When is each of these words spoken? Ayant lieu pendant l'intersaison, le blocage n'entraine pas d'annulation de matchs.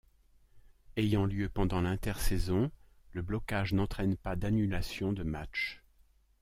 Ayant 0.97 1.27
lieu 1.27 1.47
pendant 1.47 1.79
l'intersaison, 1.79 2.71
le 3.11 3.21
blocage 3.21 3.73
n'entraine 3.75 4.17
pas 4.17 4.35
d'annulation 4.35 5.13
de 5.13 5.21
matchs. 5.21 5.83